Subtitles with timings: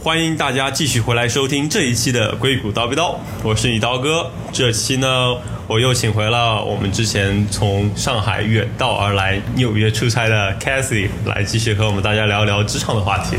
[0.00, 4.30] 又欢迎大家继续回来收听这一期的硅谷叨逼叨，我是你刀哥。
[4.52, 13.36] 这期呢，我又请回了我们之前从上海远道而来纽约出差的 Cathy 来继续和我们大家聊一聊职场的话题。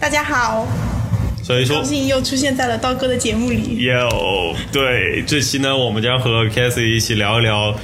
[0.00, 0.66] 大家好，
[1.42, 3.84] 所以说高，兴又出现在了刀哥的节目里。
[3.84, 7.74] 哟，对，这期呢，我们将和 Cathy 一起聊一聊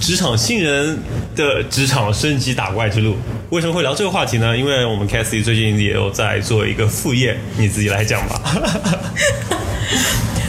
[0.00, 0.98] 职场新人
[1.34, 3.16] 的职场升级打怪之路。
[3.50, 4.56] 为什么会聊这个话题呢？
[4.56, 8.40] 因为我们 Cassie 最近也有在做一个副业，你自己来讲吧。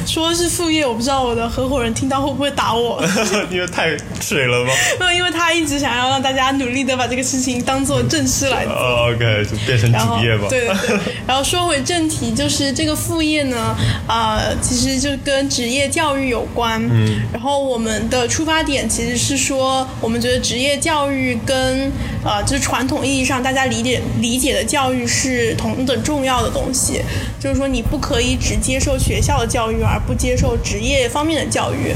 [0.06, 3.04] 说是副业，我不知道我的合伙人听到会不会打我。
[3.52, 4.72] 因为太水了吗？
[5.00, 8.74] 没有，因为他一直想要让大家努力的把这个事情当做正事来做。
[8.74, 10.48] 哦 OK，就变成然后主业吧。
[10.50, 16.84] 对对对， 然后说回正题，就是这个副业呢，呃，其实就跟职业教育有关。
[16.92, 21.92] 嗯，然后我们的出发点其实是说，我们觉得职业教育跟
[22.26, 27.00] 呃，就是传统意义上大家理解理解的教育是同等重要的东西，
[27.40, 31.94] 就是说你不可以只接受学校的教育，而不接受职业方面的教育。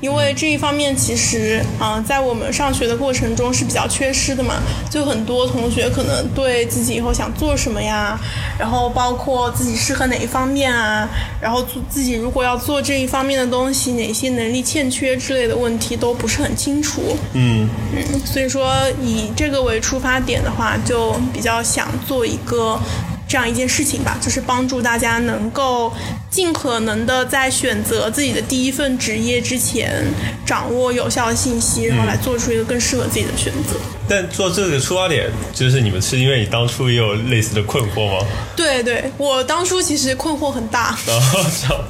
[0.00, 4.54] 因为这一方面其实啊、呃在我们上学的过程中是比较缺失的嘛，
[4.90, 8.18] 就很多同学可能对自己以后想做什么呀，
[8.58, 11.08] 然后包括自己适合哪一方面啊，
[11.40, 17.16] 然后做自己如果要做这一方面的东西，哪些能力欠缺之类的问题都不是很清楚。
[17.32, 22.78] 嗯，嗯，所以说以这个为出发点的话，就比较想做一个
[23.26, 25.92] 这样一件事情吧，就是帮助大家能够
[26.36, 30.04] 尽可能的在选择自己的第一份职业之前，
[30.44, 33.80] 掌握有效的信息，然后来做出一个更适合自己的选择。
[34.06, 38.26] 但做这个出发点，就是你们是因为你当初也有类似的困惑吗？
[38.54, 41.84] 对对，我当初其实困惑很大，然后这样，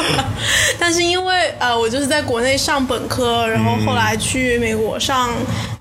[0.80, 5.34] 但是因为呃，我就是在国内上本科，然后后来去美国上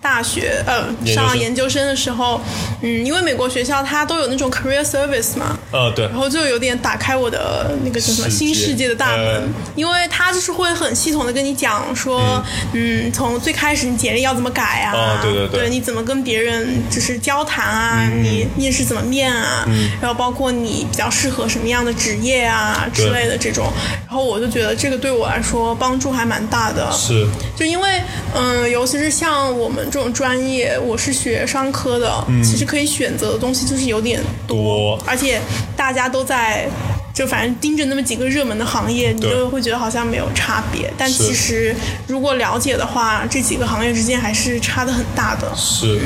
[0.10, 2.42] 大学，呃，上研究生的时候，
[2.82, 6.06] 嗯，因为美国学校它都有那种 career service 嘛，呃，对。
[6.06, 9.42] 然，后就有点打开我的那个叫什么新世界的大门，呃。
[9.76, 12.44] 因为他就是会很系统的跟你讲说，
[12.74, 13.12] 嗯。
[13.14, 15.70] 从最开始你简历要怎么改啊，哦对对对。
[15.70, 19.64] 你怎么跟别人就是交谈啊，你面试怎么面啊，
[20.02, 23.72] 然后包括你比较适合什么样的职业啊之类的这种，
[24.08, 28.02] 然后我就觉得这个对我来说帮助还蛮大的，是，就因为，
[28.34, 32.12] 嗯，尤其是像我们这种专业，我是学商科的，
[32.44, 35.40] 其实可以选择的东西就是有点多而且
[35.76, 36.68] 大家都在。
[37.12, 40.90] 就反正盯着那么几个热门的行业，你就会觉得好像没有差别。
[40.98, 41.76] 但其实
[42.08, 45.52] 如果了解的话，这几个行业之间还是差的很大的。
[45.54, 46.00] 是。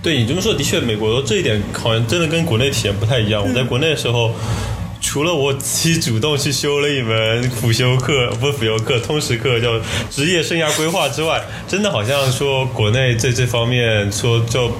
[0.00, 3.46] 对你这么说，的确，美国这一点好像真的跟国内体验不太一样。
[3.46, 4.30] 我在国内的时候，
[5.10, 9.80] 除了我自己主动去修了一门辅修课，不是辅修课，通识课，叫
[10.10, 14.70] 职业生涯规划之外，真的好像说国内在这方面说就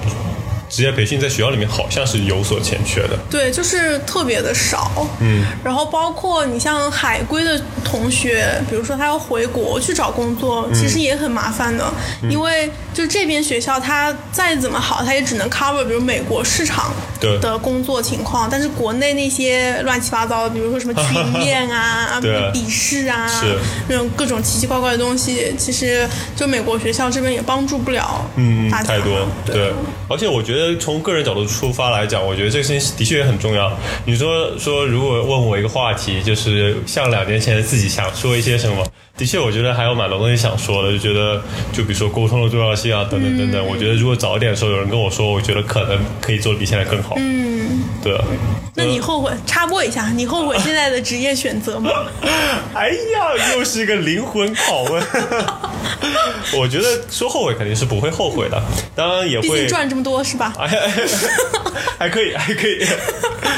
[0.68, 3.18] 职业培训在学校里面好像是有所欠缺的。
[3.30, 5.06] 对，就是特别的少。
[5.20, 11.90] 嗯，然后包括你像海归的同学，比如说他要回国去找工作，其实也很麻烦的，
[12.30, 16.92] 因为就这边学校它再怎么好，它也只能 cover 比如美国市场
[17.40, 23.56] 的工作情况，但是国内那些乱七八糟的，比如说什么群面 啊、对笔试啊是
[23.88, 29.72] 那种各种奇奇怪怪的东西，其实就美国学校这边也帮助不了嗯，大家太多，对对。
[30.08, 33.70] 而且我觉得从个人角度出发来讲，我觉得这个事情的确也很重要。
[34.04, 38.86] 你说说，如果问我一个话题，就是像两年前自己想说一些什么，
[39.16, 41.42] 的确，我觉得还有蛮多东西想说的，就觉得
[41.72, 43.66] 就比如说沟通的重要性啊，等等等等。
[43.66, 47.14] 我觉得如果早一点的时候有人跟我说，我觉得可能可以做的比现在更好。
[47.18, 48.24] 嗯，对啊。
[48.78, 49.32] 那你后悔？
[49.44, 51.90] 插播一下，你后悔现在的职业选择吗？
[52.74, 55.02] 哎呀，又是一个灵魂拷问。
[56.54, 58.62] 我觉得说后悔肯定是不会后悔的，
[58.94, 60.54] 当然也会毕竟赚这么多是吧？
[60.58, 60.68] 哎，
[61.98, 62.86] 还可以，还可以。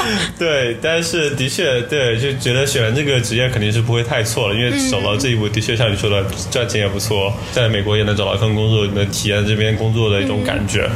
[0.39, 10.89] 对，但是的确，对，就觉得选这个职业肯定是不会太错了，因为走到这一步，的确像你说的，赚钱也不错，在美国也能找到一份工作，能体验这边工作的一种感觉，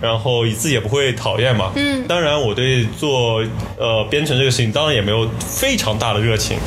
[0.00, 1.72] 然后自己也不会讨厌嘛。
[1.76, 3.44] 嗯，当然，我对做
[3.76, 6.58] 呃编程这个事情，当然也没有非常大的热情。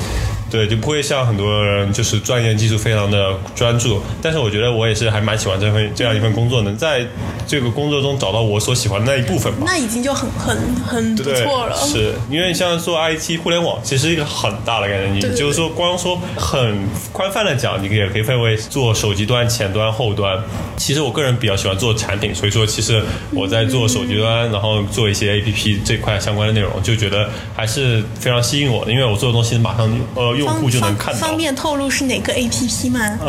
[0.51, 7.06] 对，就不会像很多人就是钻研技术非常的专注，但是我觉得我也是还蛮喜欢这份这样一份工作，能在
[7.48, 9.63] 这个工作中找到我所喜欢的那一部分吧。
[9.65, 11.75] 那已经就很很很不，错了。
[11.77, 15.15] 是因为像做 IT 互联网，其实一个很大的概念。
[15.15, 16.77] 你就是说，光说很
[17.13, 20.38] 宽泛的讲，你也可以分为做手机端、前端、后端。
[20.75, 23.01] 其实我个人比较喜欢做产品，所以说其实
[23.31, 31.19] 我在做手机端，然后做一些 APP 这块相关的内容，就觉得还是非常吸引我的，因为我做的东西马上呃用户就能看到。
[31.19, 33.19] 方便透露是哪个 APP 吗？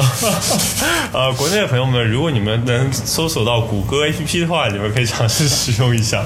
[1.12, 6.24] 呃，国内的朋友们，如果你们能搜索到谷歌 APP 的话，你们可以尝试使用一下。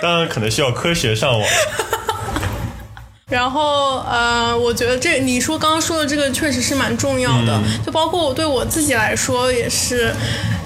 [0.00, 1.48] 当然，可能需要科学上网。
[3.26, 10.14] 然后呃，我觉得这你说刚刚说的这个确实是蛮重要的，就包括我对我自己来说也是。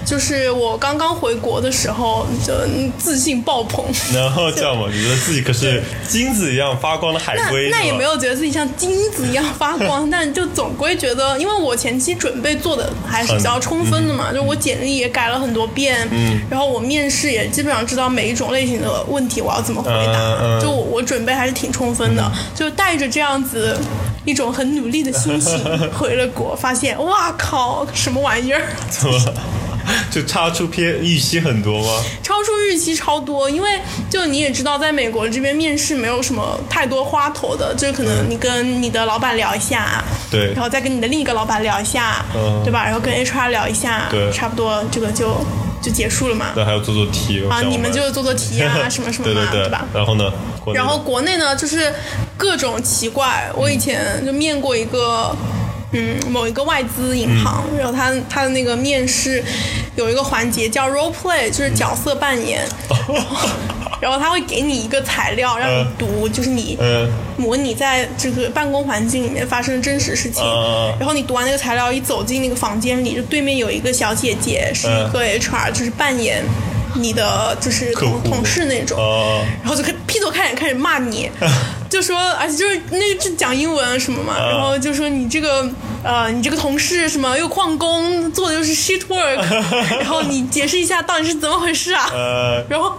[0.05, 2.53] 就是我刚刚回国的时候，就
[2.97, 3.85] 自信爆棚。
[4.13, 7.69] 然后这样嘛，你觉得自己可是金子一样发光的海龟？
[7.69, 23.77] 那那也没有觉得自己像金子一样发光，但就总归觉得，因为我前期准备做的还是比较充分的嘛，就我简历也改了很多遍，嗯，然后我面试也基本上知道每一种类型的问题我要怎么回答，就我准备还是挺充分的，就带着这样子
[24.25, 25.59] 一种很努力的心情
[25.93, 28.61] 回了国，发现哇靠，什么玩意儿？
[28.89, 29.33] 怎么？
[30.11, 32.03] 就超出偏预期很多吗？
[32.23, 33.69] 超出预期超多，因为
[34.09, 42.83] 就你也知道，在美国这边面试没有什么太多花头的，就是可能你跟你的老板聊一下，对，然后再跟你的另一个老板聊一下，嗯，对吧？
[42.85, 45.35] 然后跟 HR 聊一下，对，差不多这个就
[45.81, 46.47] 就结束了嘛。
[46.53, 49.85] 对，还要做做题啊，你们就做做题啊， 什么什么嘛，对吧？
[49.93, 50.31] 然后呢？
[50.73, 51.91] 然后国内呢，就是
[52.37, 53.49] 各种奇怪。
[53.55, 55.35] 我以前就面过一个。
[55.53, 55.58] 嗯，
[56.29, 59.43] 某一个外资银行，然后他他的那个面试
[59.95, 62.63] 有一个环节叫 role play，就是角色扮演，
[63.99, 66.77] 然后他会给你一个材料让你读，就是你
[67.37, 70.43] 模拟在这个办公环境里面发生的真实事情，
[70.99, 76.43] 然后你读完那个材料，一走进那个房间里，就对面有一个小姐姐是一个 HR，就是扮演。
[76.95, 78.97] 你的就是同同事那种，
[79.61, 81.29] 然后就开劈头开脸开始骂你，
[81.89, 85.67] 就说而且就是那个是讲英文什么嘛，然后就说你这个
[86.03, 92.09] 呃你这个同事什么又旷工做的又是 shit work，然后你解释一下到底是怎么回事啊？
[92.69, 92.93] 然后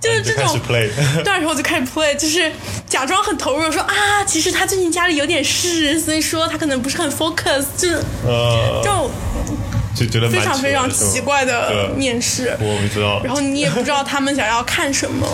[0.00, 0.90] 就是这种， 对，
[1.24, 2.50] 然后就开始 play，就是
[2.88, 7.88] 假装很投入说啊，其实他最近家里有点事，所以说他可能不是很 focus，就
[8.82, 9.10] 这种。
[9.98, 13.18] 就觉得非常非常奇怪的面试，我不知道。
[13.24, 15.26] 然后你也不知道他们想要看什么，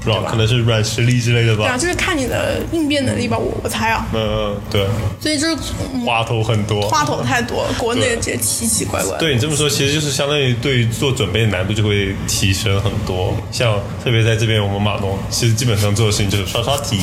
[0.00, 1.64] 不知道可能是软实力之类的吧。
[1.64, 4.06] 对啊，就是看你的应变能力吧，我我猜啊。
[4.12, 4.86] 嗯嗯，对。
[5.20, 5.62] 所以就是
[6.06, 9.18] 花头很多，花头太多，国内这些奇奇怪怪。
[9.18, 13.34] 对你这么说，其实就是相当于对于做准备的难度就会提升很多。
[13.52, 17.00] 像特别在这边，我们码农其实基本上做的事情就是刷刷题。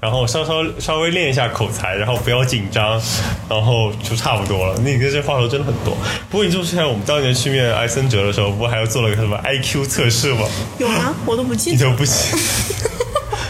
[0.00, 3.00] 然后稍稍稍微练一下口才，然后不要紧张，
[3.48, 4.74] 然后就差不多了。
[4.84, 5.96] 那你跟这话头真的很多。
[6.30, 10.46] 不过你这么说来，我们当年去面艾森哲的时候，不还要做了个什么 IQ 测试吗？
[10.78, 11.14] 有吗？
[11.26, 11.76] 我都不记得。
[11.76, 12.36] 你都不记？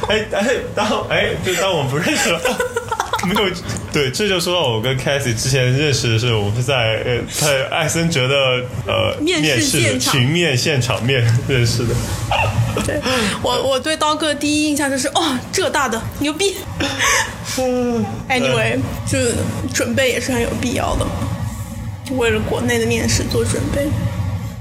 [0.09, 2.41] 哎哎，当哎就当我们不认识了。
[3.27, 3.50] 没有，
[3.93, 8.35] 对，这就说到我跟 c a t h y 之前认识的是，我们是在呃在艾森哲的
[8.87, 11.95] 呃面试群面现场面认识的。
[12.86, 13.00] 对，
[13.42, 16.54] 我我对刀哥第一印象就是哦，浙大的牛逼。
[18.28, 19.19] Anyway，就
[19.75, 21.06] 准备也是很有必要的，
[22.14, 23.88] 为了国内的面试做准备。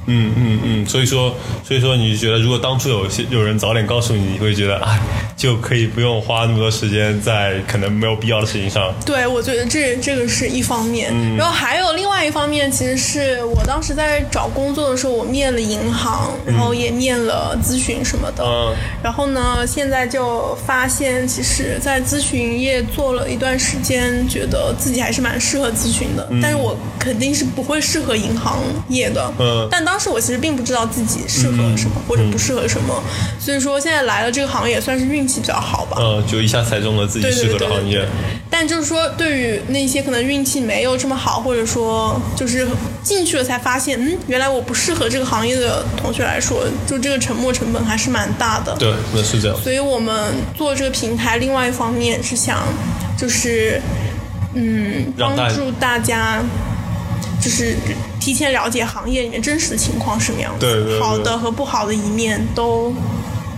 [0.08, 1.36] 嗯嗯嗯，所以说，
[1.68, 5.00] 所以说，你觉得如果当初有些有人早点告诉你，你会觉得哎，
[5.38, 8.92] 就可以不用花那么多时间在可能没有必要的事情上。
[9.06, 18.44] 对，我觉得这这个是一方面，然后还有另外一方面，其实是我当时在找工作的时候，我面了银行，然后也面了咨询什么的。
[18.44, 18.74] 嗯。
[19.04, 28.58] 然后呢，现在就发现，其实，在咨询业做了一段时间，觉得自己还是蛮适合咨询的，但是我肯定是不会适合银行
[28.90, 29.32] 业的。
[29.38, 29.68] 嗯。
[29.70, 33.04] 但当当时我其实并不知道自己适合什么或者不适合什么，
[33.40, 35.98] 所以说现在来了这个行业算是运气比较好吧。
[36.00, 38.08] 嗯，就一下猜中了自己适合的行业。
[38.50, 42.68] 但就是说，对于那些可能运气没有这么好，或者说就是
[43.04, 48.76] 进去了才发现，嗯，原来我不适合这个行业的同学来说，就这个沉没成本还是蛮大的。
[48.80, 49.58] 对，那是这样。
[49.62, 52.64] 所以我们做这个平台，另外一方面是想，
[53.18, 53.82] 就是
[54.54, 56.42] 嗯，帮助大家。
[57.40, 57.76] 就是
[58.20, 62.92] 提前了解行业里面真实的情况什么样子，好的和不好的一面都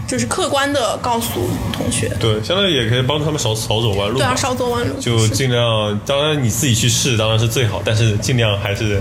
[0.09, 2.11] 就是客观的告诉同学。
[2.19, 4.17] 对，相当于也可以帮助他们少少走弯路。
[4.17, 4.99] 对啊，少走弯路。
[4.99, 8.99] 就尽量，当然你自己去试当然是最好，但是尽量还是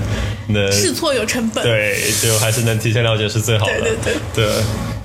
[0.48, 1.64] 能试错有成本。
[1.64, 3.80] 对，就还是能提前了解是最好的。
[3.80, 4.44] 对对对。
[4.44, 4.54] 对。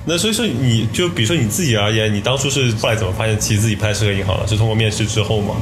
[0.06, 4.46] 那所以说，你就比如说你自己而言，你当初是后来怎么发现其实自己不太适合银行了？
[4.46, 5.56] 是通过面试之后吗？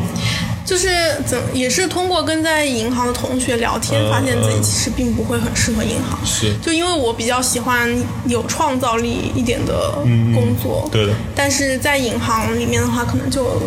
[0.64, 0.88] 就是
[1.26, 6.18] 怎也是通过跟在银行的同学聊天，发现自己其实并不会很适合银行。
[6.24, 7.88] 是，就因为我比较喜欢
[8.26, 9.92] 有创造力一点的
[10.34, 10.88] 工作。
[10.90, 11.12] 对的。
[11.34, 13.60] 但是在银行里面的话，可能就。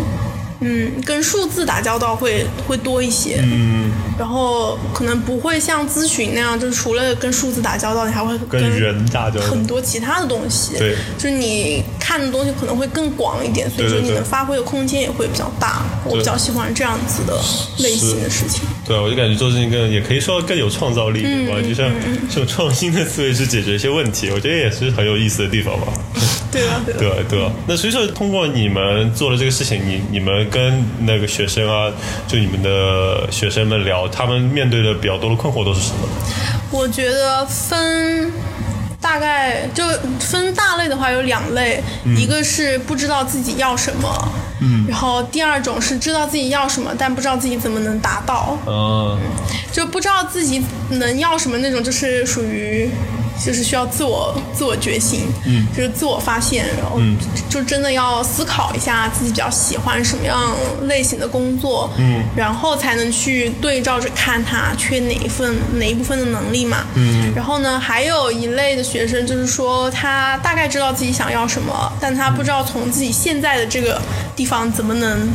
[0.67, 15.83] 嗯，跟数字打交道会会多一些，嗯，然后可能不会像咨询那样，就是除了跟数字打交道，你还会跟人打交道，很多其他的东西，对，就是你看的东西可能会更广一点，所以说你能发挥的空间也会比较大。
[16.07, 17.35] 我比较喜欢这样子的
[17.79, 18.61] 类型的事情。
[18.87, 21.59] 对，我就感觉做事情更也可以说更有创造力，对吧？
[21.67, 21.91] 就像
[22.29, 25.87] 这种创新的思维去解决一些问题，我觉得也是很有意思的地方吧。
[26.51, 27.15] 对啊，对啊。
[27.27, 31.91] 对对，那所以说通过你们做的这个事情，你你们跟那个学生啊，
[32.29, 36.07] 就你们的学生们聊，他们面对的比较多的困惑都是什么？
[36.71, 38.31] 我觉得分
[39.01, 39.83] 大概就
[40.17, 41.83] 分大类的话有两类，
[42.17, 44.31] 一个是不知道自己要什么，
[44.61, 49.19] 嗯，然后第二种是知道自己要什么，但不知道自己怎么能达到，嗯，
[49.73, 52.89] 就不知道自己能要什么那种，就是属于。
[53.43, 56.99] 就是需要自我自我觉醒，嗯，就是自我发现，然后
[57.49, 74.01] 就真的要思考一下自己比较喜欢什么样类型的工作，嗯，然后才能去对照着看他缺哪一份哪一部分的能力嘛，嗯，然后呢，还有一类的学生就是说他大概知道自己想要什么，但他不知道从自己现在的这个
[74.35, 75.29] 地方怎么能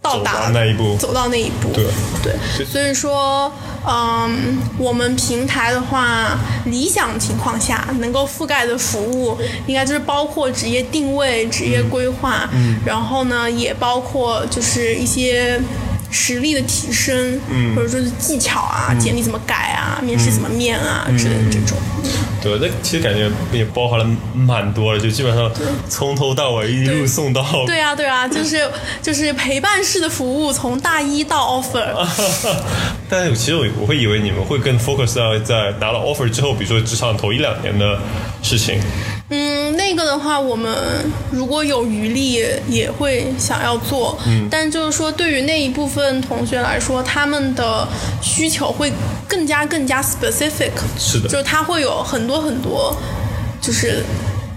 [0.00, 1.84] 到达那一步，走到那一步，对。
[2.22, 3.52] 对，所以说。
[3.88, 15.60] 嗯，我们平台的话，理想情况下能够覆盖的服务，应该就是包括职业定位、职业规划，嗯，然后呢，也包括就是一些
[16.10, 21.76] 实力的提升，嗯，或者说是技巧啊，简历怎么改啊，面试怎么面啊之类的这种。
[22.42, 25.50] 对，那其实感觉也包含了蛮多的，就基本上
[25.88, 27.44] 从头到尾一路送到。
[27.66, 28.70] 对啊，对啊，就是
[29.02, 32.06] 就是陪伴式的服务，从大一到 offer。
[33.08, 37.98] 但是其实我我会以为你们会更 focus 在在拿了 offer 之后，比如说职场头一两年的
[38.42, 38.80] 事情。
[39.28, 40.72] 嗯，那个的话，我们
[41.32, 47.88] 如果有余力也会想要做，嗯，但就是说，对于那一部分同学来说，他们的
[48.22, 48.92] 需求会
[49.26, 52.96] 更加更加 specific，是的，就是他会有很多很多，
[53.60, 54.04] 就是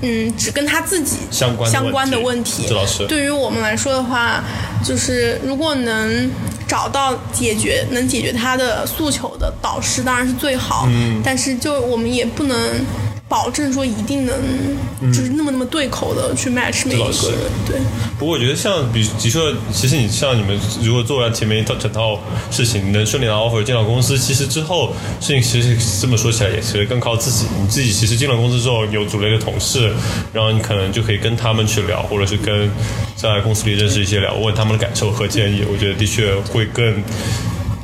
[0.01, 2.67] 嗯，只跟他自己相关相关的问题。
[2.69, 4.43] 老师，对于我们来说的话，
[4.85, 6.29] 就是如果能
[6.67, 12.85] 找到解决能解决他的诉求的导师，当然是最好，嗯，但是就我们也不能。
[13.29, 14.35] 保证说一定能，
[15.13, 17.79] 就是那么那么对口的去 match 每一个人，对。
[18.17, 22.19] 不过我觉得像比，比如说，其实你像你们如果做完前面一套整套
[22.49, 27.45] 事情，能顺利拿 offer 进到公司，其实之后事情其实这么说起来也是更靠自己。
[27.61, 29.93] 你自己其实进了公司之后有组了一个同事，
[30.33, 32.67] 然后你可能就可以跟他们去聊，或者是跟
[33.15, 35.63] 在公司里认识一些聊，问他们的感受和建议。
[35.71, 37.03] 我觉得的确会更。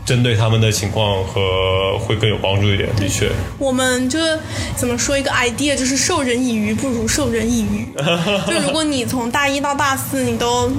[0.06, 3.30] 针对他们的情况和会更有帮助一点，的确。
[3.58, 4.38] 我们就是
[4.76, 7.88] 怎么说一个 idea，就是授人以鱼不如授人以渔。
[8.48, 10.72] 就如果你从大一到大四，你都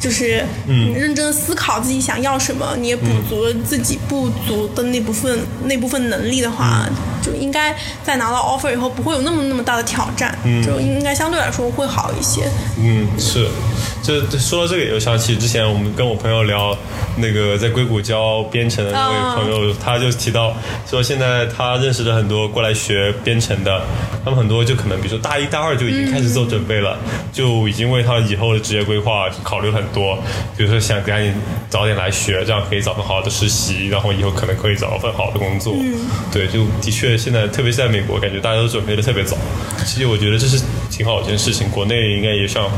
[0.00, 6.84] 就是嗯认真思考自己想要什么，你也补足了自己不足的那部分那部分能力的话，
[7.24, 7.72] 就应该
[8.02, 12.42] 在拿到 offer 以后不会有那么那么大的挑战，嗯就应该相对来说会好一些。
[12.80, 13.48] 嗯，是。
[14.02, 16.76] 就说到这个，又想起之前我们跟我朋友聊，
[17.16, 20.56] 那个在硅谷教编程的那位朋友，他就提到
[20.90, 23.80] 说，现在他认识的很多过来学编程的，
[24.24, 26.98] 他们很多就可能，比如说大一大二就已经开始做准备了，
[27.32, 30.18] 就已经为他以后的职业规划考虑很多，
[30.56, 31.32] 比如说想赶紧
[31.70, 35.76] 早点来学，这样可以找份好的实习，然后以后可能可以找到份好的工作。
[36.32, 39.36] 对，就的确现在，特别是在美国，感觉大家都准备的特别早。
[39.86, 42.68] 其实我觉得这是挺好一件事情，国内应该也像。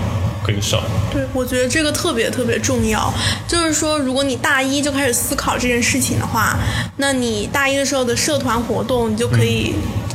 [0.45, 3.13] 跟上，对，我觉得这个特别特别重要。
[3.49, 6.57] 就是说，如果你大一就开始思考这件事情的话，
[6.99, 9.75] 那你大一的时候的社团活动，你就可以。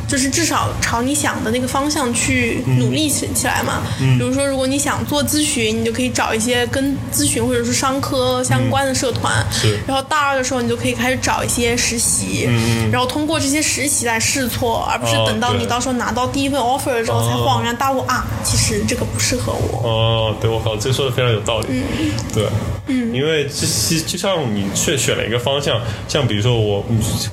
[0.09, 3.83] 就是至少朝你想的那个方向去努力起起来嘛。
[3.99, 9.45] 比如说，如果你想做咨询，你就可以找一些跟咨询或者是商科相关的社团。
[9.51, 9.77] 是。
[9.87, 12.47] 然后大二的时候，你就可以开始找一些实习。
[12.47, 19.87] 嗯然后通过这些实习来试错，而不是等到你到时候拿到第一份 offer 的时候才恍然大悟啊，其实这个不适合我。
[19.87, 21.67] 哦，对，我靠，这说的非常有道理。
[21.69, 22.11] 嗯。
[22.33, 22.47] 对。
[22.89, 23.13] 嗯。
[23.13, 26.83] 因为这其就像你选选了一个方向，像比如说我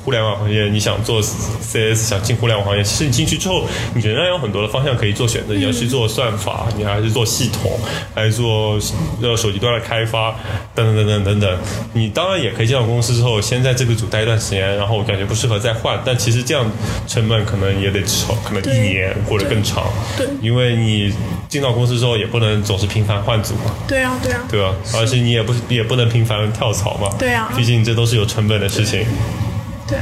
[0.05, 2.67] 互联网行业，你想做 CS，想进互联网。
[2.67, 5.55] 行业，其实你进去之后，你仍然有很多的方向可以做选择。
[5.55, 7.79] 你要去做算法，你还是做系统，
[8.15, 8.79] 还是做
[9.23, 10.35] 呃手机端的开发，
[10.75, 11.59] 等等等等等等。
[11.93, 16.01] 你当然也可以进到公司之后，先在这个组待一段时间，然后感觉不适合再换。
[16.05, 16.69] 但其实这样
[17.07, 19.85] 成本可能也得至少可能一年或者更长。
[20.17, 21.15] 对，因为你
[21.49, 23.73] 进到公司之后，也不能总是频繁换组嘛。
[23.87, 24.45] 对啊，对啊。
[24.51, 27.09] 对啊，而且你也不也不能频繁跳槽嘛。
[27.19, 27.53] 对啊。
[27.57, 29.07] 毕竟这都是有成本的事情。
[29.87, 29.99] 对。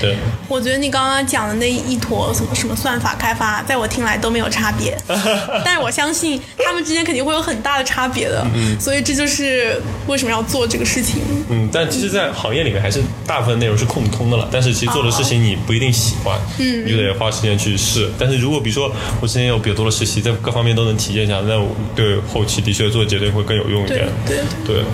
[0.00, 0.16] 对，
[0.48, 4.96] 我觉得你刚刚讲的那一坨什么什么算法开发，在我听来都没有差别，
[5.64, 11.20] 但是我相信他们之间肯定会有很大的差别的，嗯，所以这就是为什么要做这个事情。
[11.50, 18.08] 嗯，但其实，在行业里面还是大部分内容是共通的了，但是其实做的事情你不一定喜欢，嗯，你就得花时间去试。
[18.18, 24.08] 但是如果比如说我之前有比较多的实习，在各方面都能体验一下，那我对后期的确做决定会更有用一点。
[24.26, 24.84] 对对。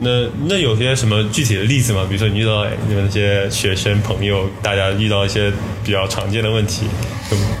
[0.00, 2.04] 那那有些什么具体的例子吗？
[2.08, 5.52] 比如说你遇到你们那些学生朋友，大家遇到一些
[5.84, 6.86] 比较常见的问题。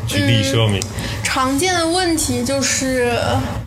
[0.06, 0.80] 举例说明？
[1.22, 3.12] 常见的问题就是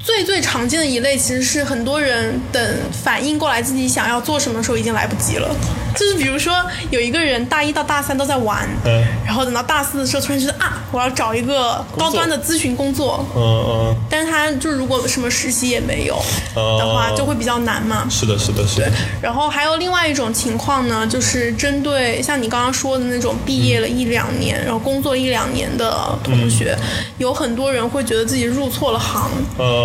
[0.03, 5.55] 最最常见的一类，其实是很多人等反应过来自己想要做什么的时候已经来不及了。
[5.95, 6.53] 就是比如说
[6.91, 9.03] 有一个人大一到大三都在玩，嗯。
[9.25, 16.15] 然后等到大四的时候突然觉得啊，我要找一个高端的咨询工作，嗯嗯，但是他就如果什么实习也没有
[16.55, 18.07] 哦的话，就会比较难嘛。
[18.09, 26.77] 是的，是的，是的，然后还有另外一种情况呢，就是针对像你刚刚说的那种毕业了一两年，然后工作一两年的同学，
[27.17, 29.29] 有很多人会觉得自己入错了行。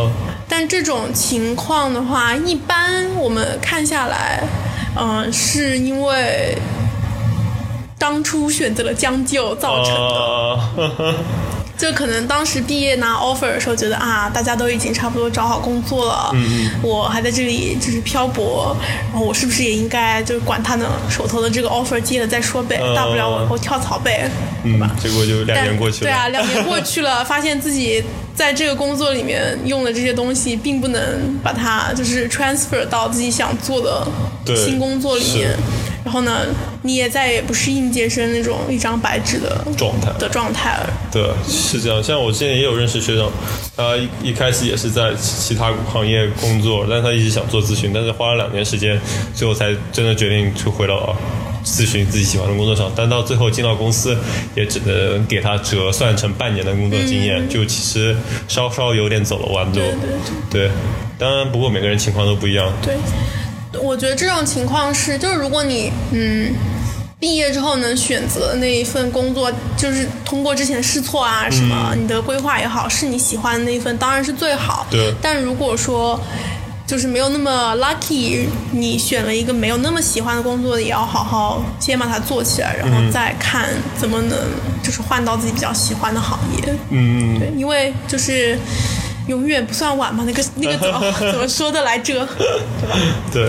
[0.07, 4.43] 嗯但这种情况的话，一般我们看下来，
[4.97, 6.57] 嗯、是因为
[7.99, 10.15] 当初选择了将就造成的。
[10.77, 11.15] 呃，
[11.79, 18.77] 就可能当时毕业拿 offer 的时候，觉得啊，大家都已经差不多找好工作了，嗯我还在这里就是漂泊，
[19.11, 24.31] 然后我是不是也应该就是管他呢，手头的这个 offer 接了再说呗，嗯大不了我我跳槽呗，
[24.63, 24.91] 对吧？
[24.95, 28.03] 嗯，结果就两但年过去了，对啊，两年过去了， 发现自己
[28.35, 31.01] 在这个工作里面用的这些东西，并不能
[31.43, 34.07] 把它就是 transfer 到自己想做的
[34.55, 35.51] 新工作里面。
[36.05, 36.41] 然后呢，
[36.83, 40.93] 你也再也不是应届生那种一张白纸的状态的状态了。
[41.11, 42.03] 对，是这样。
[42.03, 43.31] 像我之前也有认识学长，
[43.77, 49.01] 他一一开始也是在其他行业工作，但是他一直想做咨询，但是花了两年时间，
[49.35, 51.17] 最后才真的决定去回到
[51.65, 52.91] 咨询自己喜欢的工作上。
[52.97, 54.17] 但到最后进到公司，
[54.57, 58.17] 也只能给他折算成半年的工作经验，就其实
[58.49, 59.75] 稍稍有点走了弯路。
[59.75, 59.85] 对
[60.51, 60.71] 对对，
[61.19, 62.73] 当然不过每个人情况都不一样。
[62.83, 62.97] 对，
[63.81, 66.53] 我觉得这种情况是，就是如果你嗯
[67.23, 74.85] 毕业之后能选择那一份工作，就是通过之前试错啊什么，你的规划也好，是你喜欢的那一份，当然是最好。
[74.91, 76.21] 对但如果说
[76.85, 84.37] 就是没有那么 lucky，你选了一个没有那么喜欢的工作，也要好好先把它做起来，然后再看怎么能
[84.83, 86.75] 就是换到自己比较喜欢的行业。
[86.91, 88.59] 嗯，对，因为就是
[89.29, 92.27] 永远不算晚嘛，那个那个怎么怎么说的来着？
[93.33, 93.49] 对。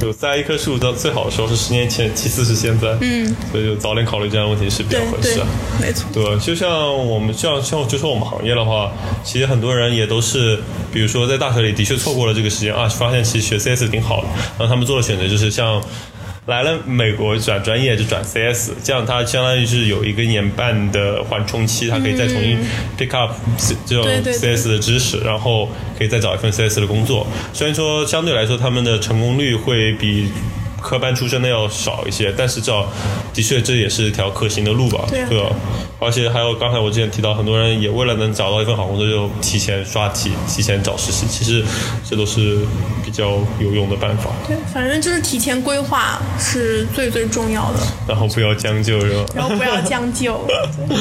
[0.00, 2.96] 有栽一棵树到最好的时候是十年前，其次是现在。
[3.00, 5.46] 嗯，所以就早点考虑这样的问题是比较合适的。，
[5.80, 6.08] 没错。
[6.12, 8.92] 对，就像我们像像就说我们行业的话，
[9.24, 10.58] 其实很多人也都是，
[10.92, 15.82] 比如说在大学里的确错过了这个时间啊，发现其实学 CS 挺好的，然后他们做的选择就是像。
[16.48, 22.58] 来了美国转专业就转 CS，这样他相当于是有一个年半的缓冲期，他可以再重新
[22.98, 23.34] pick up
[23.84, 27.26] 这种 CS 的知识，然后可以再找一份 CS 的工作。
[27.52, 30.30] 虽然说相对来说他们的成功率会比
[30.88, 32.86] 科班出身的要少一些，但是至少
[33.34, 35.50] 的确这也是一条可行的路吧，对啊？
[36.00, 41.62] 而且还有刚才我之前提到，很多人也为了能找到一份好工作，就提前刷题、提前找实习，其实
[42.08, 42.60] 这都是
[43.04, 44.30] 比较有用的办法。
[44.46, 49.26] 对，反正就是提前规划是最最重要的，然后不要将就是吧？
[49.34, 50.42] 然后不要将就。
[50.88, 50.96] 对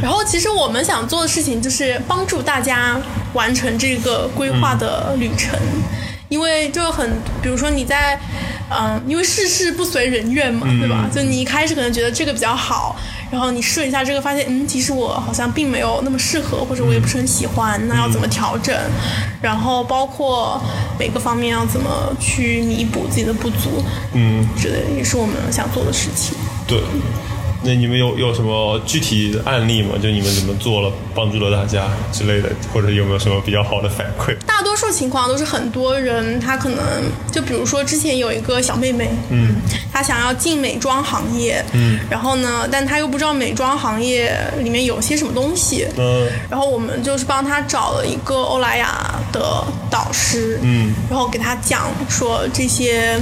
[0.00, 3.00] 然后其实我们想做的事情就是帮助大家
[3.32, 5.58] 完成这个规划的旅程，
[6.34, 7.08] 因为就很，
[7.40, 8.18] 比如说你在，
[8.68, 11.08] 嗯、因为事事不随人愿嘛，对吧？
[11.14, 12.96] 就你一开始可能觉得这个比较好。
[13.30, 18.74] 然后你试了一下这个，发现嗯，其实我好像并没有那么适合，或者我也不是很喜欢，那要怎么调整？
[19.40, 20.60] 然后包括
[20.98, 23.80] 每个方面要怎么去弥补自己的不足，
[24.12, 26.36] 嗯，之类也是我们想做的事情。
[26.66, 26.80] 对。
[27.64, 29.94] 那你们有有什么具体案例吗？
[30.02, 34.36] 就你们怎么做了，帮助了大家之类的，或者有没有什么比较好的反馈？
[34.46, 36.78] 大多数情况都是很多人，他可能
[37.32, 39.56] 就比如说之前有一个小妹妹，嗯，
[39.92, 46.28] 她想要进美妆行业，嗯，然后呢，但她又不知道美妆行业里面有些什么东西，嗯。
[46.50, 53.18] 然后我们就是帮她找了一个欧莱雅的导师，嗯，然后给她讲说这些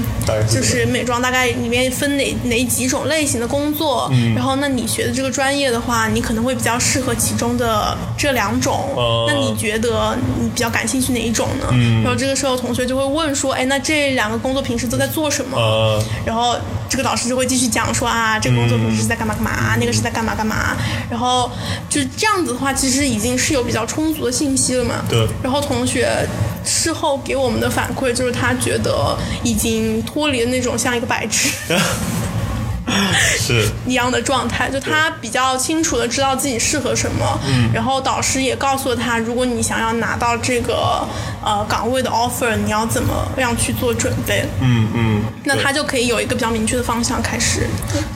[0.49, 11.67] 就是美妆大概里面分哪哪几种类型的工作，嗯然后那你学的这个专业的话，你可能会比较适合其中的这两种，哦那你觉得你比较感兴趣哪一种呢？
[11.73, 15.57] 嗯然后这个时候同学就会问说，哎，那这两个工作平时都在做什么？
[15.57, 16.57] 呃，然后
[16.89, 20.77] 这个老师就会继续讲说啊，这个工作平时是在干嘛干嘛，那个是在干嘛干嘛。
[21.11, 21.51] 然后
[21.89, 25.05] 就这样子的话，其实已经是有比较充足的信息了嘛。
[25.09, 26.09] 对然后同学
[26.65, 31.51] 事后给我们的反馈就是，他觉得已经脱离了那种像一个白痴
[33.39, 37.39] 是一样的状态，就他比较清楚的知道自己适合什么。
[37.47, 37.71] 嗯。
[37.73, 41.07] 然后导师也告诉了他，如果你想要拿到这个
[41.45, 44.45] 呃岗位的 offer，你要怎么样去做准备。
[44.61, 47.67] 嗯嗯，那他就可以有一个比较明确的方向开始。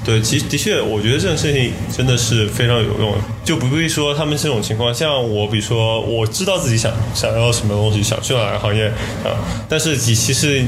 [0.05, 3.15] 对，其实的确，我觉得这件事情真的是非常有用，
[3.47, 4.93] 就不必说他们这种情况。
[4.93, 8.89] 像我，比如说我知道自己想想要什么东西，想去哪个行业
[9.25, 10.61] 啊，但是其其实，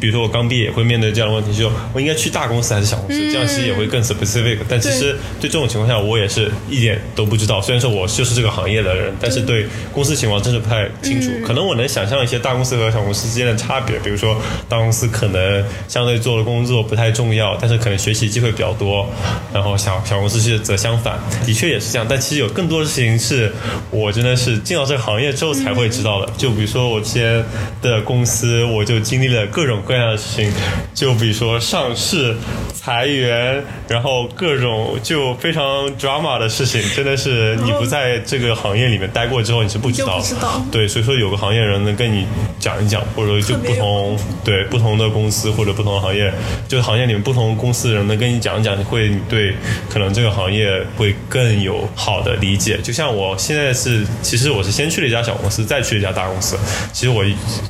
[0.00, 3.30] 比如说我刚毕业会面对这样的问题，就我应该去大公司还是小公司？
[3.30, 4.56] 这样其实也会更 specific。
[4.66, 7.60] 但其实对这种情况下，我也是一点都不知道。
[7.60, 11.28] 虽然说我就是这个行业的人，但是对公司情况真是不太清楚。
[11.46, 14.40] 可能我能想象一些大公司和小公司之间的差别，比如说
[14.70, 19.06] 大公司可能相对做的工作不太重要，但是可能学习机会比较多。
[19.52, 22.06] 然后小小公司是则相反，的确也是这样。
[22.08, 23.52] 但其实有更多的事情是
[23.90, 26.32] 我真的是进到这个行业之后才会知道的。
[26.38, 27.44] 就比如说我之前
[27.82, 30.52] 的公司，我就经历了各种各样的事情。
[30.94, 32.36] 就比如说上市、
[32.72, 40.20] 裁员，然后各种就非常 drama 的事情，真的是你不在这个行业里面待过之后，你是不知道。
[40.20, 40.64] 知道。
[40.70, 42.24] 对，所以说有个行业人能跟你
[42.60, 46.32] 讲一讲，或者说就不同对不同的公司或者不同的行业，
[46.68, 49.54] 就是行业里面不同公司的人能跟你讲一讲，会对
[49.88, 52.78] 可能这个行业会更有好的理解。
[52.82, 56.58] 就像我现在是，其实我是先去了一家小公司，再去一家大公司。
[56.92, 57.24] 其实我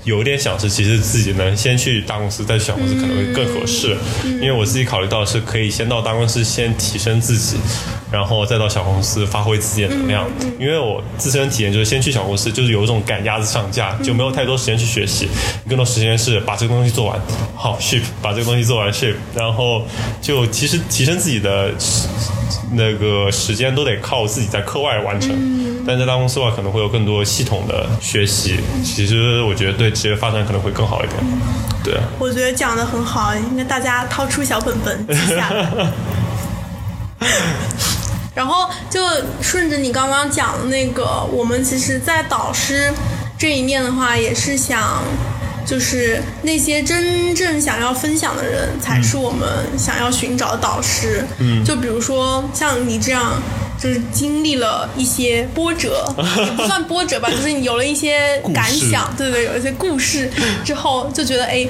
[0.04, 3.96] 有点想是，其实自己能先去大公司，再去小公司可能会更合适。
[4.24, 7.58] 因为我自己考虑到是可以先到大公司先提升自己，
[8.12, 10.26] 然后再到小公司发挥自己的能量。
[10.60, 15.28] 因为我自身体验就是先去小公司，就是有一种赶鸭子上架，就没有太多时间去学习，
[15.68, 17.18] 更多时间是把这个东西做完，
[17.56, 19.82] 好 ship，把这个东西做完 ship，然后
[20.20, 21.72] 就其实提升自己的
[22.72, 25.30] 那个时间都得靠自己在课外完成。
[25.84, 28.60] 但在大公司的话，可能会有更多系统的学习。
[28.84, 31.18] 其实我觉得对职业发展可能会更好一点。
[31.82, 35.52] 对啊，我觉得讲的很好，应该大家掏出小本本记下。
[38.34, 39.00] 然后就
[39.42, 42.92] 顺着你刚刚讲的那个，我们其实，在导师
[43.38, 45.02] 这一面的话，也是想，
[45.66, 51.24] 就是那些真正想要分享的人，才是我们想要寻找的导师。
[51.38, 53.34] 嗯，就比如说像你这样，
[53.78, 56.02] 就是经历了一些波折，
[56.38, 60.30] 也 不算波折吧，就是你有了一些感想，对对，有一些故事
[60.64, 61.68] 之后，就觉得哎。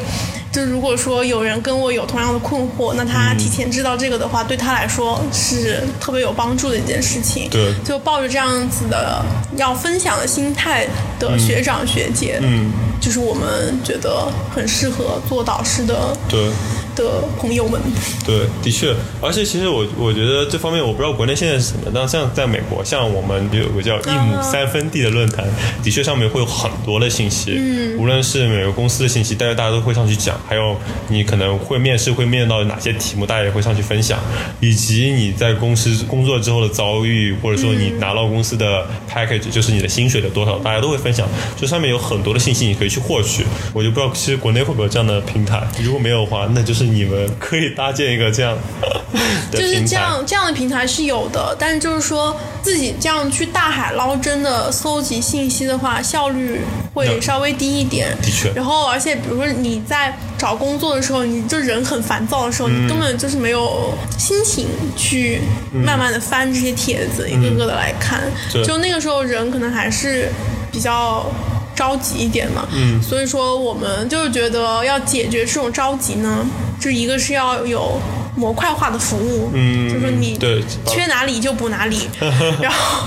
[0.53, 7.49] 就如果说有人跟我有同样的困惑，那他提前知道这个的话，对他来说是特别有帮助的一件事情。
[7.51, 9.25] 对，就抱着这样子的
[9.57, 10.87] 要分享的心态
[11.19, 16.15] 的学长学姐，嗯，就是我们觉得很适合做导师的。
[16.29, 16.51] 对。
[16.95, 17.81] 的朋友们，
[18.27, 25.45] 对，的确，而且其实我我觉得这方面我不知道国内现在是什么，但像在美国，像我们有个叫一亩三分地的论坛，
[25.83, 30.77] 的确上面会有很多的信息，嗯，无论是每个公司的信息，但是大家都会上去讲，还有
[31.09, 34.19] 你可能会面试会面到哪些题目，大家也会上去分享，
[34.61, 41.27] 以及你在公司工作之后的遭遇，或者说你拿到公司的 package，就是你的薪水的多少，大家都会分享，
[41.57, 46.82] 就上面有很多的信息你可以去获取，我就不知道其实国内会不会有这样的平台，如果没有的话，那就是。
[46.85, 48.57] 你们可以搭建一个这样，
[49.53, 56.61] 就是这样这样的平台是有的，但是就是说自己这样去大海捞针的搜集信息的话，效率
[56.95, 58.09] 会稍微低一点。
[58.23, 58.51] 的确。
[58.55, 64.67] 然后，而且比如说你在找工作的时候，你就人很烦躁的时候，你根本就是没有心情
[64.97, 65.41] 去
[65.73, 68.23] 慢慢的翻这些帖子，一个个的来看。
[68.65, 70.29] 就那个时候人可能还是
[70.71, 71.27] 比较。
[71.75, 76.45] 着急一点嘛，嗯，所以说我们就是觉得要解决这种着急呢，
[76.81, 78.01] 就一个是要有
[78.37, 80.39] 模块化的服务，嗯，就是你
[80.87, 82.09] 缺哪里就补哪里，
[82.61, 83.07] 然后，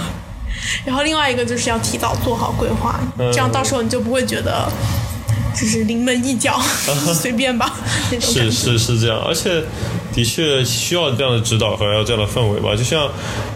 [0.85, 4.67] 然后另外一个就是要提早做好规划，这样到时候你就不会觉得
[5.53, 6.59] 就是临门一脚
[7.13, 7.73] 随便吧
[8.11, 9.63] 那种是是是这样，而且。
[10.13, 13.11] 的确需要这样的指导和要这样的氛围吧，就像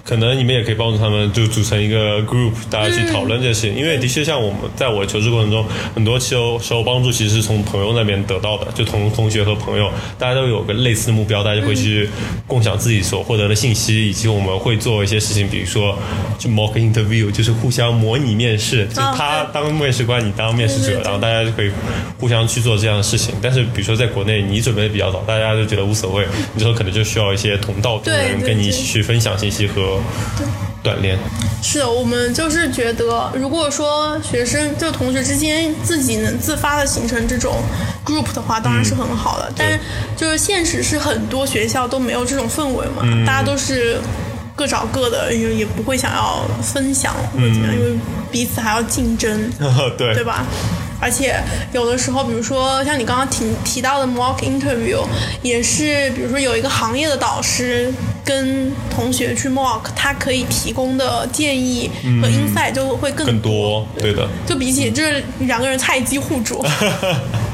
[0.09, 3.69] 可能你们也可以帮助他们，就组成一个 group，大家去讨论这些。
[3.69, 12.09] 因为的确像我们在我求职过程中，很多时候时候帮助其实是从朋友那边得到的，就同同学和朋友，大家都有个类似的目标，大家就会去
[12.47, 15.95] 共享自己所获得的信息，以及我们会做一些事情，比如说
[16.39, 21.69] 就 mock interview，就是互相模拟面试，就他当面试官，你当面试者，然后大家就可以
[22.19, 23.35] 互相去做这样的事情。
[23.43, 26.25] 但是比如说在国内，你准备的比较早，大家就觉得无所谓。
[26.57, 29.98] 之后可能就需要一些同道中人跟你一起去分享信息和
[30.83, 31.17] 锻炼。
[31.61, 37.57] 是，我们就是觉得，如果说学生就同学之间自己能自发的形成这种
[38.05, 39.51] group 的话，当然是很好的。
[39.57, 39.79] 但是
[40.15, 43.99] 就是现实是很多学校都没有这种氛围嘛，大家都是
[44.55, 47.99] 各找各的，也也不会想要分享或者怎么样，因为
[48.31, 49.51] 彼此还要竞争，
[49.97, 50.45] 对对吧？
[51.01, 55.01] 而且有的时候，比如说像你刚刚提提到的 mock interview，
[55.41, 57.89] 也是比如说有一个行业的导师
[58.29, 61.89] 跟同学去 mock，他可以提供的建议
[62.21, 64.29] 和 insight 就会更更多，对的。
[64.45, 66.63] 就比起就是两个人菜鸡互啄。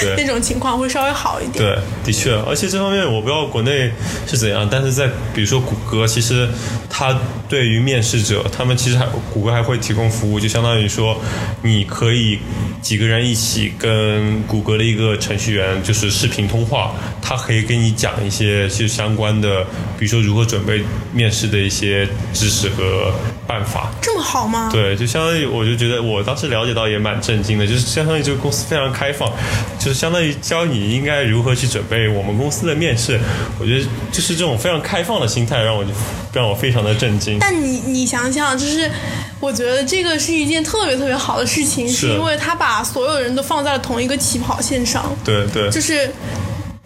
[0.00, 1.64] 对那种情况会稍微好一点。
[1.64, 3.90] 对，的确，而且这方面我不知道国内
[4.26, 6.48] 是怎样，但是在比如说谷歌，其实
[6.88, 7.16] 它
[7.48, 11.20] 对于面试者，他们其实还谷歌还会提供服务，就相当于说
[11.62, 12.38] 你可以
[12.80, 19.64] 几个人一起跟谷歌的一个程序员就是视频通话，他可以给你讲一些就相关的，
[19.98, 23.12] 比如说如何准备面试的一些知识和
[23.52, 23.90] 办法。
[24.00, 24.70] 这么好吗？
[24.72, 29.30] 对，就相当于我就觉得我当时了解到也蛮震惊的，就是相当于这个公司非常开放，
[29.78, 33.20] 就是相当于教你应该如何去准备我们公司的面试。
[33.60, 35.90] 我觉得就是这种非常开放的心态，让我就
[36.32, 37.38] 让我非常的震惊。
[37.38, 38.90] 但你你想想，就是
[39.38, 46.10] 我觉得这个是一件特别特别好的事情，是是因为他把所有人都放在了同一个起跑线上，对对就是。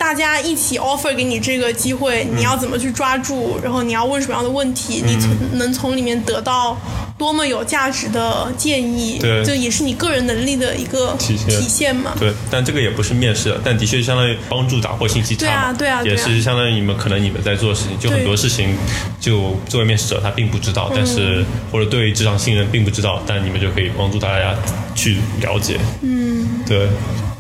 [0.07, 3.59] 大家一起 offer 给你这个机会，嗯你要怎么去抓住？
[3.61, 5.03] 然后你要问什么样的问题？
[5.05, 6.79] 你从能从里面得到
[7.19, 9.19] 多么有价值的建议？
[9.21, 12.13] 对这也是你个人能力的一个体现体现嘛。
[12.21, 15.41] 对，但这个也不是面试，但的确相当于帮助打破信息差。
[15.41, 18.77] 对啊对啊对啊也是相当于你们可能你们在做的事情，就很多事情，
[19.19, 24.55] 就作为面试者他并不知道，但是嗯或者对于职场新人并不知道，但你们就可以帮助大家
[24.95, 25.81] 去了解。
[26.03, 26.87] 嗯，对。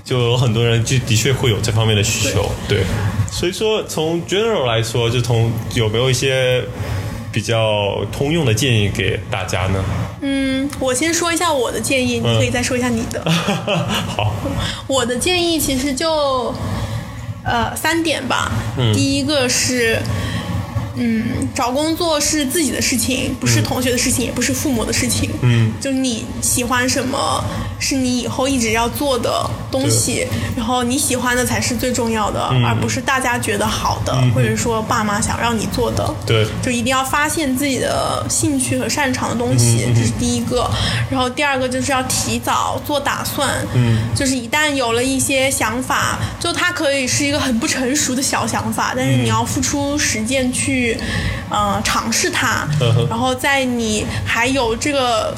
[0.06, 2.84] 就有很多人就的确会有这方面的需求，对，
[3.28, 6.62] 所以说从 general 来说，就从有没有一些
[7.32, 9.84] 比较通用的建议给大家呢？
[10.20, 13.20] 嗯，我先说一下我的建议，你嗯可以再说一下你的。
[13.28, 14.32] 好，
[14.86, 16.54] 我的建议其实就
[17.42, 18.52] 呃三点吧。
[18.78, 20.00] 嗯第一个是。
[20.98, 25.28] 嗯，找工作是自己的事情，不是同学的事情，也不是父母的事情。
[25.42, 27.44] 嗯，就你喜欢什么，
[27.78, 32.64] 是你以后一直要做的东西，然后你喜欢的才是最重要的，嗯。
[32.64, 36.14] 而不是大家觉得好的，或者说爸妈想让你做的。
[36.26, 40.68] 对，就一定要发现自己的兴趣和擅长的东西，这是第一个。
[41.10, 50.98] 然后第二个就是要提早做打算，嗯，就是一旦有了一些想法，就它可以是一个很不成熟的小想法，但是你要付出实践去，
[51.50, 52.66] 呃，尝试它
[53.08, 55.34] 然后在你还有这个。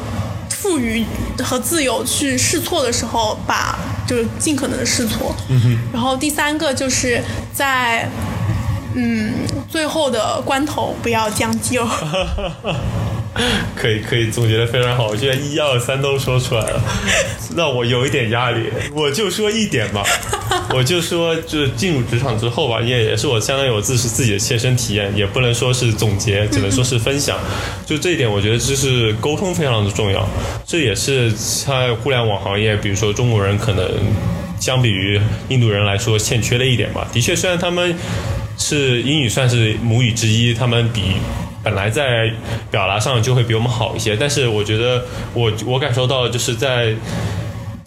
[0.61, 1.05] 赋予
[1.43, 5.35] 和自由去试错的时候，把就是尽可能的试错。
[5.49, 8.09] 嗯然后第三个就是在
[8.95, 9.33] 嗯
[9.69, 11.87] 最后的关头不要将就。
[13.77, 16.81] 可以可以总结的非常好，我现在一二三都说出来了，
[17.57, 18.69] 让我有一点压力。
[18.93, 20.03] 我就说一点吧，
[20.75, 27.39] 我就说就是进入职场之后吧，也也是我相当于我自是自己的切身体验，也不能说是总结，只能说是分享。
[27.87, 30.29] 就这一点，我觉得就是沟通非常的重要，
[30.67, 33.89] 这也是在互联网行业，比如说中国人可能
[34.61, 37.07] 相比于印度人来说欠缺的一点吧。
[37.13, 37.95] 的确，虽然他们
[38.57, 41.17] 是英语算是母语之一，他们比
[41.63, 42.31] 本来在
[42.71, 46.95] 表达上就会比我们好一些，但是我觉得我我感受到就是在。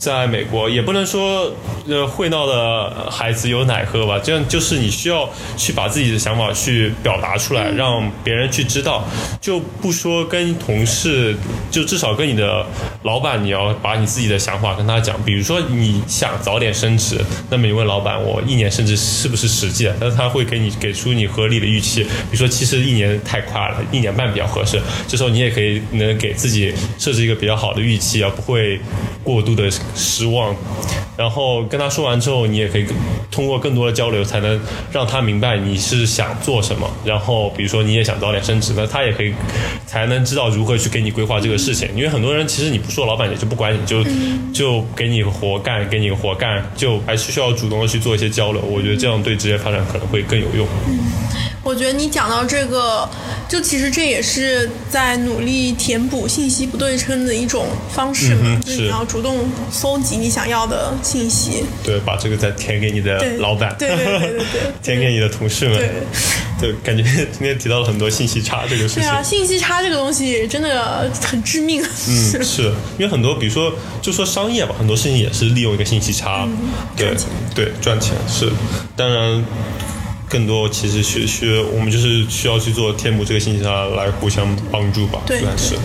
[0.02, 1.54] 在美国，也不能说
[1.88, 9.08] 呃会闹的孩子有奶喝吧，这样就是你需要去把自己的想法去表达出来，让别人去知道，
[9.40, 11.36] 就不说跟同事，
[11.70, 12.66] 就至少跟你的
[13.04, 15.16] 老板，你要把你自己的想法跟他讲。
[15.24, 19.96] 比如说你想早点升职，那么你问老板，我一年升职是不是实际的？
[20.00, 24.82] 但是他会给你给出你合理的预期，比如说其实一年太快了，一年半比较合适。
[25.08, 28.82] 这时候你也可以能给自己设置一个比较好的预期，而不会
[29.24, 30.56] 过度的失望。
[31.18, 32.86] 然后跟他说完之后，你也可以
[33.30, 34.60] 通过更多的交流，才能
[34.92, 36.90] 让他明白你是想做什么。
[37.06, 39.34] 然后比如说你也想早点升职，那他也可以
[39.86, 41.88] 才能知道如何去给你规划这个事情。
[41.96, 44.04] 因为很多人其实你不说，老板也就不管你，就
[44.54, 48.62] 就给你活干，给你活干，就还是需要主动的去做一些交流。
[48.62, 50.66] 我觉得这样对职业发展可能会更有用。
[51.64, 53.08] 我觉得你讲到这个，
[53.48, 59.38] 就其实这也是在努力填补信息不对称的一种方式嘛，嗯是就是你要主动
[59.82, 61.64] 搜集你想要的信息。
[61.84, 65.76] 对，把这个再填给你的老板，对对对对对 填给你的同事们。
[65.76, 65.90] 对
[66.60, 69.02] 对，感觉今天提到了很多信息差这个事情。
[69.02, 71.82] 对啊，信息差这个东西真的很致命。
[71.82, 76.48] 嗯，是因为很多，比如说，就说商业吧，很多事情也是利用一个信息差，
[76.96, 77.16] 对
[77.56, 78.52] 对赚钱是，
[78.96, 79.44] 当然。
[80.30, 85.76] 更多其实需需我们就是需要去做填补这个信息差来互相帮助吧，对算是。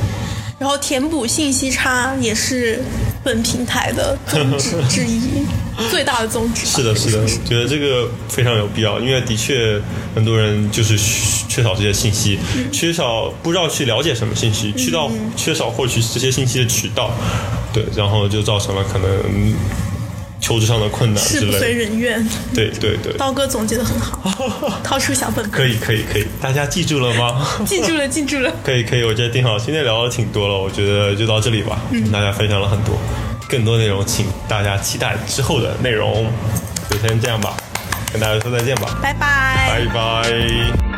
[0.58, 2.82] 然后填补信息差也是
[3.22, 5.20] 本平台的宗旨之一，
[5.90, 6.64] 最大的宗旨。
[6.64, 9.78] 是的，是的，觉得这个非常有必要，因为的确
[10.14, 10.96] 很多人就是
[11.46, 12.38] 缺少这些信息，
[12.72, 17.10] 缺少不知道去了解什么信息，缺到缺少获取这些信息的渠道，
[17.72, 19.54] 对，然后就造成了可能
[20.40, 21.72] 求职上的困难之事不随。
[21.72, 22.26] 人愿。
[22.54, 27.46] 对对对，刀哥总结的很好， 掏出小本本，可以可以可以，大家记住了吗？
[27.66, 28.52] 记住了，记住了。
[28.64, 32.96] 可以可以，我觉得挺好，今天聊的挺多了，我觉得就到这里吧，跟大家分享了很多。
[33.48, 36.26] 更多内容，请大家期待之后的内容。
[36.90, 37.56] 就先这样吧，
[38.12, 39.68] 跟大家说再见吧，拜拜。
[39.68, 40.95] 拜拜。